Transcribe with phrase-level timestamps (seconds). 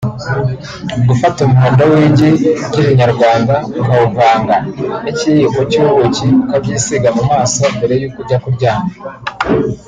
[1.07, 2.29] Gufata umuhondo w’igi
[2.67, 4.55] ry’irinyarwanda ukawuvanga
[5.03, 8.89] n’ikiyiko cy’ubuki ukabyisiga mu maso mbere yuko ujya kuryama